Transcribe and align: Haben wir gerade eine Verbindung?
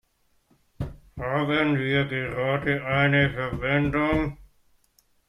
Haben 1.15 1.77
wir 1.77 2.05
gerade 2.07 2.83
eine 2.83 3.31
Verbindung? 3.35 4.39